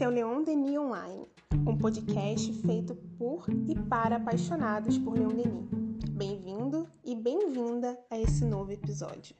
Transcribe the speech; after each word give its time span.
Esse 0.00 0.06
é 0.06 0.08
o 0.08 0.12
Leon 0.12 0.42
Denis 0.42 0.78
Online, 0.78 1.26
um 1.66 1.76
podcast 1.76 2.50
feito 2.62 2.94
por 3.18 3.44
e 3.68 3.74
para 3.74 4.16
apaixonados 4.16 4.96
por 4.96 5.12
Leon 5.12 5.28
Denis. 5.28 5.68
Bem-vindo 6.12 6.86
e 7.04 7.14
bem-vinda 7.14 7.98
a 8.10 8.18
esse 8.18 8.42
novo 8.46 8.72
episódio. 8.72 9.36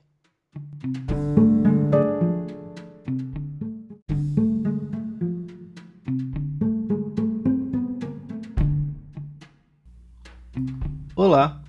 Olá, 11.16 11.62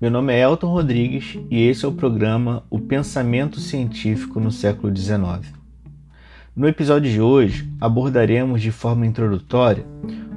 meu 0.00 0.10
nome 0.10 0.32
é 0.32 0.40
Elton 0.40 0.68
Rodrigues 0.68 1.38
e 1.50 1.60
esse 1.60 1.84
é 1.84 1.88
o 1.88 1.92
programa 1.92 2.64
O 2.70 2.80
Pensamento 2.80 3.60
Científico 3.60 4.40
no 4.40 4.50
Século 4.50 4.96
XIX. 4.96 5.61
No 6.54 6.68
episódio 6.68 7.10
de 7.10 7.18
hoje, 7.18 7.66
abordaremos 7.80 8.60
de 8.60 8.70
forma 8.70 9.06
introdutória 9.06 9.86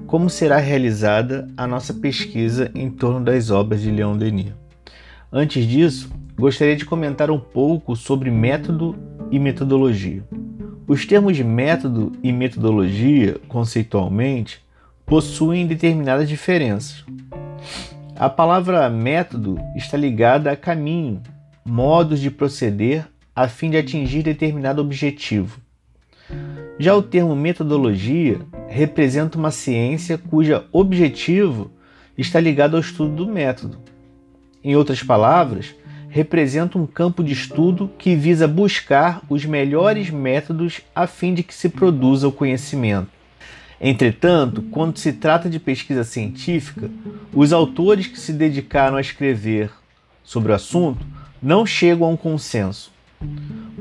como 0.07 0.29
será 0.29 0.59
realizada 0.59 1.45
a 1.57 1.67
nossa 1.67 1.93
pesquisa 1.93 2.71
em 2.73 2.89
torno 2.89 3.25
das 3.25 3.51
obras 3.51 3.81
de 3.81 3.91
Leon 3.91 4.15
Denis. 4.15 4.53
Antes 5.29 5.67
disso, 5.67 6.09
gostaria 6.37 6.77
de 6.77 6.85
comentar 6.85 7.29
um 7.29 7.37
pouco 7.37 7.97
sobre 7.97 8.31
método 8.31 8.95
e 9.29 9.37
metodologia. 9.37 10.23
Os 10.87 11.05
termos 11.05 11.35
de 11.35 11.43
método 11.43 12.13
e 12.23 12.31
metodologia, 12.31 13.37
conceitualmente, 13.49 14.63
possuem 15.05 15.67
determinadas 15.67 16.29
diferenças. 16.29 17.03
A 18.15 18.29
palavra 18.29 18.89
método 18.89 19.59
está 19.75 19.97
ligada 19.97 20.49
a 20.49 20.55
caminho, 20.55 21.21
modos 21.65 22.21
de 22.21 22.31
proceder 22.31 23.05
a 23.35 23.49
fim 23.49 23.69
de 23.69 23.75
atingir 23.75 24.23
determinado 24.23 24.81
objetivo. 24.81 25.64
Já 26.77 26.93
o 26.93 27.01
termo 27.01 27.35
metodologia 27.37 28.41
representa 28.67 29.37
uma 29.37 29.49
ciência 29.49 30.17
cuja 30.17 30.65
objetivo 30.73 31.71
está 32.17 32.37
ligado 32.39 32.75
ao 32.75 32.81
estudo 32.81 33.15
do 33.15 33.27
método. 33.31 33.77
Em 34.61 34.75
outras 34.75 35.01
palavras, 35.01 35.73
representa 36.09 36.77
um 36.77 36.85
campo 36.85 37.23
de 37.23 37.31
estudo 37.31 37.89
que 37.97 38.13
visa 38.13 38.45
buscar 38.45 39.21
os 39.29 39.45
melhores 39.45 40.09
métodos 40.09 40.81
a 40.93 41.07
fim 41.07 41.33
de 41.33 41.43
que 41.43 41.53
se 41.53 41.69
produza 41.69 42.27
o 42.27 42.31
conhecimento. 42.31 43.09
Entretanto, 43.79 44.61
quando 44.63 44.97
se 44.97 45.13
trata 45.13 45.49
de 45.49 45.59
pesquisa 45.59 46.03
científica, 46.03 46.89
os 47.33 47.53
autores 47.53 48.07
que 48.07 48.19
se 48.19 48.33
dedicaram 48.33 48.97
a 48.97 49.01
escrever 49.01 49.71
sobre 50.23 50.51
o 50.51 50.55
assunto 50.55 51.05
não 51.41 51.65
chegam 51.65 52.07
a 52.07 52.09
um 52.09 52.17
consenso. 52.17 52.91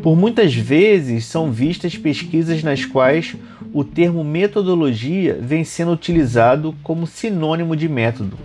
Por 0.02 0.16
muitas 0.16 0.54
vezes 0.54 1.24
são 1.24 1.50
vistas 1.50 1.96
pesquisas 1.96 2.62
nas 2.62 2.84
quais 2.84 3.36
o 3.72 3.84
termo 3.84 4.22
metodologia 4.22 5.38
vem 5.40 5.64
sendo 5.64 5.92
utilizado 5.92 6.74
como 6.82 7.06
sinônimo 7.06 7.76
de 7.76 7.88
método. 7.88 8.36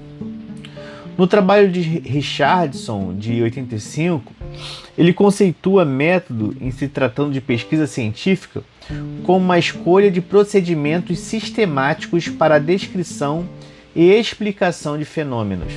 No 1.17 1.27
trabalho 1.27 1.69
de 1.69 1.81
Richardson, 1.81 3.13
de 3.13 3.41
85, 3.41 4.31
ele 4.97 5.11
conceitua 5.11 5.83
método, 5.83 6.55
em 6.61 6.71
se 6.71 6.87
tratando 6.87 7.33
de 7.33 7.41
pesquisa 7.41 7.85
científica, 7.85 8.63
como 9.23 9.43
uma 9.43 9.59
escolha 9.59 10.09
de 10.09 10.21
procedimentos 10.21 11.19
sistemáticos 11.19 12.29
para 12.29 12.55
a 12.55 12.59
descrição 12.59 13.47
e 13.93 14.09
explicação 14.11 14.97
de 14.97 15.03
fenômenos. 15.03 15.73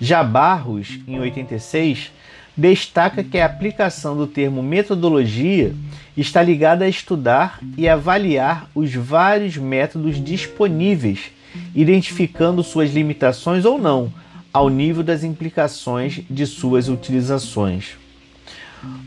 Já 0.00 0.22
Barros, 0.22 1.00
em 1.08 1.18
86, 1.18 2.12
destaca 2.56 3.22
que 3.22 3.38
a 3.38 3.46
aplicação 3.46 4.16
do 4.16 4.26
termo 4.26 4.62
metodologia 4.62 5.74
está 6.16 6.42
ligada 6.42 6.86
a 6.86 6.88
estudar 6.88 7.60
e 7.76 7.86
avaliar 7.88 8.70
os 8.74 8.94
vários 8.94 9.56
métodos 9.58 10.22
disponíveis, 10.22 11.30
identificando 11.74 12.62
suas 12.62 12.92
limitações 12.92 13.64
ou 13.64 13.78
não, 13.78 14.10
ao 14.52 14.70
nível 14.70 15.02
das 15.02 15.22
implicações 15.22 16.22
de 16.30 16.46
suas 16.46 16.88
utilizações. 16.88 17.96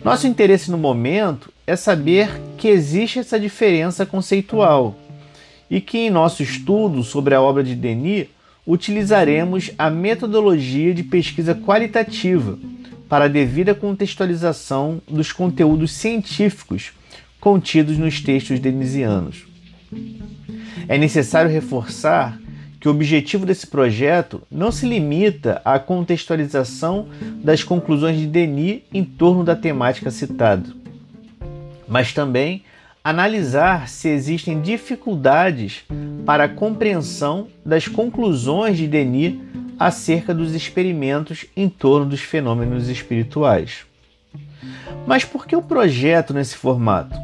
Nosso 0.04 0.28
interesse 0.28 0.70
no 0.70 0.78
momento 0.78 1.52
é 1.66 1.76
saber 1.76 2.30
que 2.58 2.68
existe 2.68 3.18
essa 3.18 3.40
diferença 3.40 4.06
conceitual 4.06 4.96
e 5.70 5.82
que 5.82 5.98
em 5.98 6.10
nosso 6.10 6.44
estudo 6.44 7.04
sobre 7.04 7.34
a 7.34 7.42
obra 7.42 7.64
de 7.64 7.74
Denis 7.74 8.28
utilizaremos 8.66 9.72
a 9.78 9.90
metodologia 9.90 10.94
de 10.94 11.02
pesquisa 11.02 11.56
qualitativa 11.56 12.60
para 13.10 13.26
a 13.26 13.28
devida 13.28 13.74
contextualização 13.74 15.02
dos 15.10 15.32
conteúdos 15.32 15.92
científicos 15.92 16.94
contidos 17.40 17.98
nos 17.98 18.22
textos 18.22 18.60
denisianos. 18.60 19.48
É 20.88 20.98
necessário 20.98 21.50
reforçar 21.50 22.40
que 22.80 22.88
o 22.88 22.92
objetivo 22.92 23.46
desse 23.46 23.68
projeto 23.68 24.42
não 24.50 24.72
se 24.72 24.86
limita 24.86 25.62
à 25.66 25.80
contextualização 25.80 27.08
das 27.44 27.64
conclusões 27.64 28.18
de 28.18 28.28
Denis 28.28 28.82
em 28.94 29.04
torno 29.04 29.44
da 29.44 29.56
temática 29.56 30.12
citada, 30.12 30.70
mas 31.88 32.14
também 32.14 32.64
analisar 33.04 33.90
se 33.90 34.08
existem 34.08 34.62
dificuldades 34.62 35.84
para 36.26 36.46
a 36.46 36.50
compreensão 36.50 37.48
das 37.66 37.88
conclusões 37.88 38.78
de 38.78 38.88
Denis 38.88 39.36
acerca 39.80 40.34
dos 40.34 40.54
experimentos 40.54 41.46
em 41.56 41.70
torno 41.70 42.08
dos 42.08 42.20
fenômenos 42.20 42.90
espirituais. 42.90 43.86
Mas 45.08 45.24
por 45.24 45.48
que 45.48 45.56
o 45.56 45.62
projeto 45.62 46.34
nesse 46.34 46.58
formato? 46.58 47.18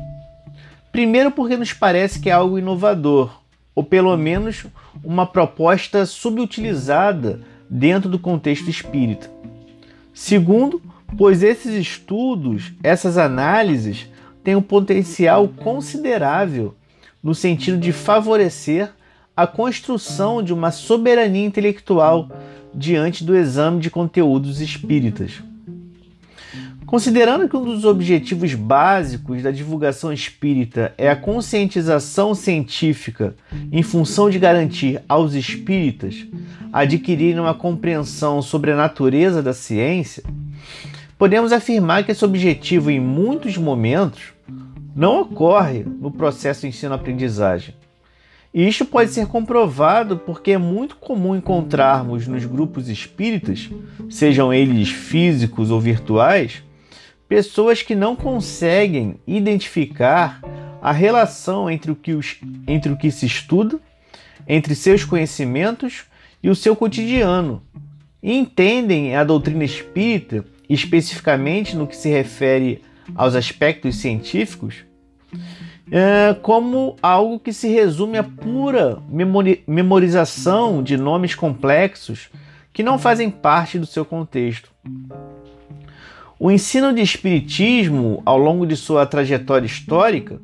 Primeiro, 0.92 1.30
porque 1.30 1.58
nos 1.58 1.74
parece 1.74 2.20
que 2.20 2.30
é 2.30 2.34
algo 2.34 2.58
inovador, 2.58 3.42
ou 3.76 3.84
pelo 3.84 4.16
menos 4.16 4.66
uma 5.04 5.26
proposta 5.26 6.06
subutilizada 6.06 7.42
dentro 7.70 8.10
do 8.10 8.18
contexto 8.18 8.70
espírita. 8.70 9.30
Segundo, 10.14 10.82
pois 11.18 11.44
esses 11.44 11.74
estudos, 11.74 12.72
essas 12.82 13.18
análises, 13.18 14.08
têm 14.42 14.56
um 14.56 14.62
potencial 14.62 15.50
considerável 15.50 16.74
no 17.22 17.36
sentido 17.36 17.78
de 17.78 17.92
favorecer 17.92 18.94
a 19.36 19.46
construção 19.46 20.42
de 20.42 20.54
uma 20.54 20.72
soberania 20.72 21.46
intelectual 21.46 22.30
diante 22.74 23.24
do 23.24 23.36
exame 23.36 23.82
de 23.82 23.90
conteúdos 23.90 24.62
espíritas. 24.62 25.42
Considerando 26.86 27.50
que 27.50 27.58
um 27.58 27.66
dos 27.66 27.84
objetivos 27.84 28.54
básicos 28.54 29.42
da 29.42 29.52
divulgação 29.52 30.14
espírita 30.14 30.94
é 30.98 31.10
a 31.10 31.16
conscientização 31.16 32.34
científica 32.34 33.36
em 33.72 33.84
função 33.84 34.30
de 34.30 34.40
garantir 34.40 35.02
aos 35.10 35.34
espíritas 35.34 36.26
adquirirem 36.72 37.40
uma 37.40 37.54
compreensão 37.54 38.42
sobre 38.42 38.72
a 38.72 38.76
natureza 38.76 39.42
da 39.42 39.54
ciência, 39.54 40.24
podemos 41.18 41.52
afirmar 41.52 42.06
que 42.06 42.12
esse 42.12 42.24
objetivo, 42.24 42.92
em 42.92 43.00
muitos 43.00 43.58
momentos, 43.58 44.34
não 44.96 45.22
ocorre 45.22 45.84
no 45.84 46.12
processo 46.12 46.68
ensino-aprendizagem 46.68 47.74
e 48.56 48.66
isto 48.66 48.86
pode 48.86 49.12
ser 49.12 49.28
comprovado 49.28 50.16
porque 50.18 50.52
é 50.52 50.58
muito 50.58 50.96
comum 50.96 51.36
encontrarmos 51.36 52.26
nos 52.26 52.46
grupos 52.46 52.88
espíritas, 52.88 53.70
sejam 54.10 54.54
eles 54.54 54.88
físicos 54.88 55.70
ou 55.70 55.82
virtuais, 55.82 56.64
pessoas 57.28 57.82
que 57.82 57.94
não 57.94 58.16
conseguem 58.16 59.20
identificar 59.28 60.40
a 60.82 60.94
relação 60.94 61.70
entre 61.70 61.92
o 61.92 61.96
que, 61.98 62.14
os, 62.14 62.38
entre 62.66 62.94
o 62.94 62.98
que 62.98 63.12
se 63.12 63.26
estuda, 63.26 63.78
entre 64.48 64.74
seus 64.74 65.04
conhecimentos 65.04 66.06
e 66.42 66.50
o 66.50 66.56
seu 66.56 66.78
cotidiano, 66.78 67.62
e 68.24 68.34
entendem 68.34 69.18
a 69.18 69.26
doutrina 69.26 69.66
espírita, 69.66 70.46
especificamente 70.70 71.76
no 71.76 71.86
que 71.86 71.98
se 71.98 72.08
refere 72.08 72.82
aos 73.14 73.36
aspectos 73.36 73.98
científicos, 73.98 74.86
é, 75.92 76.36
como 76.42 76.96
algo 77.02 77.40
que 77.40 77.54
se 77.54 77.68
resume 77.68 78.18
a 78.18 78.24
pura 78.24 79.00
memori 79.10 79.64
memorização 79.68 80.82
de 80.82 80.98
nomes 80.98 81.36
complexos 81.36 82.30
que 82.74 82.84
não 82.84 82.98
fazem 82.98 83.30
parte 83.30 83.80
do 83.80 83.86
seu 83.86 84.04
contexto. 84.04 84.70
O 86.38 86.52
ensino 86.52 86.94
de 86.94 87.02
espiritismo, 87.02 88.22
ao 88.26 88.38
longo 88.38 88.66
de 88.66 88.76
sua 88.76 89.06
trajetória 89.06 89.66
histórica, 89.66 90.40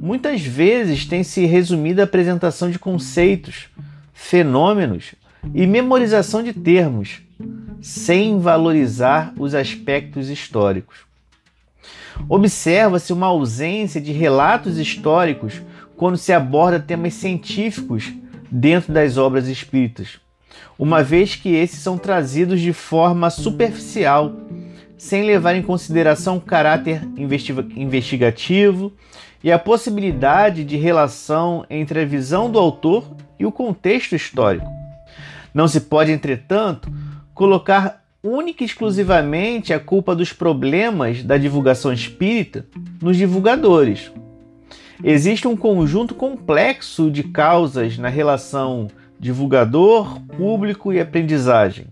muitas 0.00 0.40
vezes 0.40 1.06
tem 1.06 1.22
se 1.22 1.46
resumido 1.46 2.00
a 2.00 2.04
apresentação 2.04 2.70
de 2.70 2.78
conceitos, 2.78 3.68
fenômenos 4.12 5.14
e 5.54 5.66
memorização 5.66 6.42
de 6.42 6.52
termos, 6.52 7.20
sem 7.80 8.40
valorizar 8.40 9.32
os 9.38 9.54
aspectos 9.54 10.28
históricos. 10.28 11.05
Observa-se 12.28 13.12
uma 13.12 13.26
ausência 13.26 14.00
de 14.00 14.12
relatos 14.12 14.78
históricos 14.78 15.60
quando 15.96 16.16
se 16.16 16.32
aborda 16.32 16.80
temas 16.80 17.14
científicos 17.14 18.12
dentro 18.50 18.92
das 18.92 19.16
obras 19.16 19.48
espíritas, 19.48 20.20
uma 20.78 21.02
vez 21.02 21.34
que 21.34 21.54
esses 21.54 21.80
são 21.80 21.98
trazidos 21.98 22.60
de 22.60 22.72
forma 22.72 23.30
superficial, 23.30 24.32
sem 24.98 25.24
levar 25.24 25.54
em 25.54 25.62
consideração 25.62 26.36
o 26.36 26.40
caráter 26.40 27.02
investigativo 27.76 28.92
e 29.42 29.52
a 29.52 29.58
possibilidade 29.58 30.64
de 30.64 30.76
relação 30.76 31.64
entre 31.68 32.00
a 32.00 32.04
visão 32.04 32.50
do 32.50 32.58
autor 32.58 33.04
e 33.38 33.44
o 33.44 33.52
contexto 33.52 34.16
histórico. 34.16 34.66
Não 35.52 35.68
se 35.68 35.80
pode, 35.80 36.12
entretanto, 36.12 36.90
colocar 37.34 38.05
única 38.26 38.62
e 38.62 38.66
exclusivamente 38.66 39.72
a 39.72 39.78
culpa 39.78 40.14
dos 40.14 40.32
problemas 40.32 41.22
da 41.22 41.38
divulgação 41.38 41.92
espírita 41.92 42.66
nos 43.00 43.16
divulgadores. 43.16 44.10
Existe 45.04 45.46
um 45.46 45.56
conjunto 45.56 46.14
complexo 46.14 47.10
de 47.10 47.22
causas 47.22 47.98
na 47.98 48.08
relação 48.08 48.88
divulgador, 49.18 50.20
público 50.36 50.92
e 50.92 51.00
aprendizagem, 51.00 51.86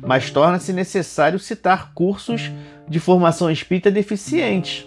mas 0.00 0.30
torna-se 0.30 0.72
necessário 0.72 1.38
citar 1.38 1.92
cursos 1.92 2.50
de 2.88 2.98
formação 2.98 3.50
espírita 3.50 3.90
deficientes, 3.90 4.86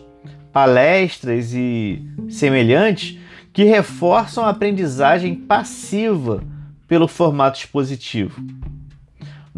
palestras 0.52 1.54
e 1.54 2.02
semelhantes 2.30 3.20
que 3.54 3.64
reforçam 3.64 4.46
a 4.46 4.50
aprendizagem 4.50 5.36
passiva 5.36 6.42
pelo 6.88 7.08
formato 7.08 7.60
expositivo. 7.60 8.42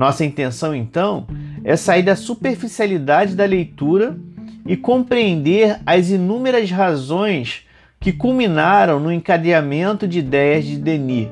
Nossa 0.01 0.25
intenção, 0.25 0.73
então, 0.73 1.27
é 1.63 1.75
sair 1.75 2.01
da 2.01 2.15
superficialidade 2.15 3.35
da 3.35 3.45
leitura 3.45 4.17
e 4.65 4.75
compreender 4.75 5.79
as 5.85 6.09
inúmeras 6.09 6.71
razões 6.71 7.67
que 7.99 8.11
culminaram 8.11 8.99
no 8.99 9.11
encadeamento 9.11 10.07
de 10.07 10.17
ideias 10.17 10.65
de 10.65 10.77
Denis. 10.77 11.27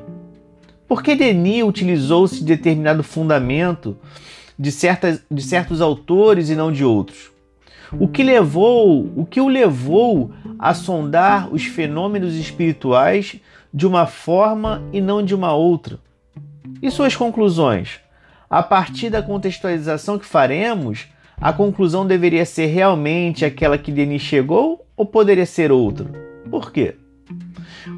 Por 0.86 1.02
que 1.02 1.16
Denis 1.16 1.64
utilizou-se 1.64 2.36
de 2.36 2.44
determinado 2.44 3.02
fundamento 3.02 3.98
de, 4.56 4.70
certas, 4.70 5.20
de 5.28 5.42
certos 5.42 5.80
autores 5.80 6.48
e 6.48 6.54
não 6.54 6.70
de 6.70 6.84
outros? 6.84 7.32
O 7.98 8.06
que 8.06 8.22
levou, 8.22 9.10
o 9.16 9.26
que 9.26 9.40
o 9.40 9.48
levou 9.48 10.30
a 10.56 10.74
sondar 10.74 11.52
os 11.52 11.64
fenômenos 11.64 12.36
espirituais 12.36 13.34
de 13.74 13.84
uma 13.84 14.06
forma 14.06 14.80
e 14.92 15.00
não 15.00 15.24
de 15.24 15.34
uma 15.34 15.52
outra? 15.52 15.98
E 16.80 16.88
suas 16.88 17.16
conclusões? 17.16 17.98
A 18.50 18.64
partir 18.64 19.10
da 19.10 19.22
contextualização 19.22 20.18
que 20.18 20.26
faremos, 20.26 21.06
a 21.40 21.52
conclusão 21.52 22.04
deveria 22.04 22.44
ser 22.44 22.66
realmente 22.66 23.44
aquela 23.44 23.78
que 23.78 23.92
Denis 23.92 24.22
chegou 24.22 24.84
ou 24.96 25.06
poderia 25.06 25.46
ser 25.46 25.70
outra? 25.70 26.10
Por 26.50 26.72
quê? 26.72 26.96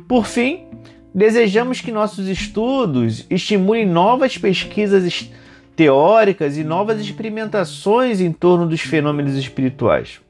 Por 0.07 0.27
fim, 0.27 0.67
desejamos 1.15 1.81
que 1.81 1.91
nossos 1.91 2.29
estudos 2.29 3.25
estimulem 3.31 3.87
novas 3.87 4.37
pesquisas 4.37 5.31
teóricas 5.75 6.59
e 6.59 6.63
novas 6.63 7.01
experimentações 7.01 8.21
em 8.21 8.31
torno 8.31 8.69
dos 8.69 8.83
fenômenos 8.83 9.37
espirituais. 9.37 10.21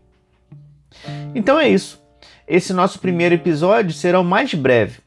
Então 1.34 1.58
é 1.58 1.68
isso. 1.68 2.00
Esse 2.46 2.72
nosso 2.72 3.00
primeiro 3.00 3.34
episódio 3.34 3.92
será 3.92 4.20
o 4.20 4.24
mais 4.24 4.54
breve. 4.54 5.01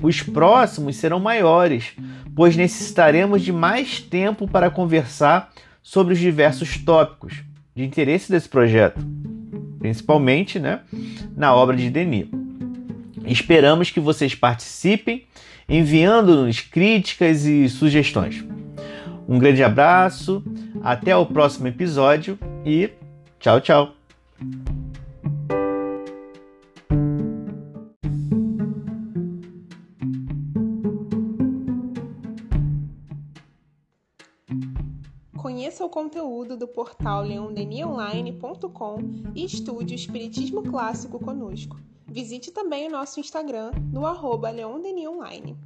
Os 0.00 0.22
próximos 0.22 0.96
serão 0.96 1.18
maiores, 1.18 1.92
pois 2.34 2.56
necessitaremos 2.56 3.42
de 3.42 3.52
mais 3.52 4.00
tempo 4.00 4.46
para 4.46 4.70
conversar 4.70 5.52
sobre 5.82 6.14
os 6.14 6.20
diversos 6.20 6.78
tópicos 6.78 7.42
de 7.74 7.84
interesse 7.84 8.30
desse 8.30 8.48
projeto, 8.48 9.00
principalmente 9.78 10.60
né, 10.60 10.80
na 11.36 11.52
obra 11.52 11.76
de 11.76 11.90
Denis. 11.90 12.28
Esperamos 13.24 13.90
que 13.90 13.98
vocês 13.98 14.34
participem, 14.34 15.24
enviando-nos 15.68 16.60
críticas 16.60 17.44
e 17.44 17.68
sugestões. 17.68 18.44
Um 19.28 19.38
grande 19.38 19.62
abraço, 19.64 20.42
até 20.82 21.14
o 21.16 21.26
próximo 21.26 21.66
episódio 21.66 22.38
e 22.64 22.90
tchau, 23.40 23.60
tchau! 23.60 23.94
Conheça 35.68 35.84
o 35.84 35.90
conteúdo 35.90 36.56
do 36.56 36.66
portal 36.66 37.22
leondenionline.com 37.22 38.96
e 39.34 39.44
estude 39.44 39.92
o 39.92 39.94
Espiritismo 39.94 40.62
Clássico 40.62 41.18
conosco. 41.18 41.78
Visite 42.06 42.50
também 42.50 42.88
o 42.88 42.90
nosso 42.90 43.20
Instagram 43.20 43.72
no 43.92 44.06
arroba 44.06 44.48
Online. 44.50 45.58